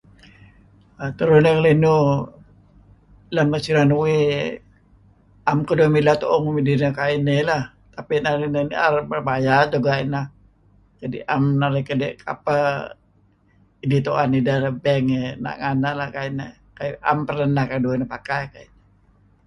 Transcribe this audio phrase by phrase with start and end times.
[1.17, 2.01] Tulu narih ngelinuh
[3.35, 4.25] lem nuk siren uih
[5.45, 7.61] naem keuih mileh ngen nuk midih kayu' ineh lah.
[7.95, 10.25] Tapi inan nier merbahaya teh ineh.
[10.99, 12.65] Kadi' naem narih keli' kapeh
[13.83, 15.03] idih tuen ideh lem bank
[15.43, 16.51] nga' nganeh ka' ineh.
[17.03, 18.45] Naem pernah keduih neh pakai.